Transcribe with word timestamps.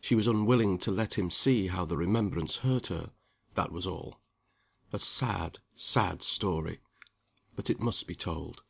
She 0.00 0.16
was 0.16 0.26
unwilling 0.26 0.78
to 0.78 0.90
let 0.90 1.16
him 1.16 1.30
see 1.30 1.68
how 1.68 1.84
the 1.84 1.96
remembrance 1.96 2.56
hurt 2.56 2.88
her 2.88 3.12
that 3.54 3.70
was 3.70 3.86
all. 3.86 4.18
A 4.92 4.98
sad, 4.98 5.58
sad 5.76 6.22
story; 6.24 6.80
but 7.54 7.70
it 7.70 7.78
must 7.78 8.08
be 8.08 8.16
told. 8.16 8.64